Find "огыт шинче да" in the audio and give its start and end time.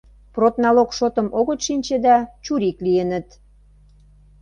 1.39-2.15